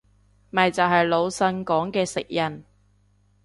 [0.49, 2.65] 咪就係魯迅講嘅食人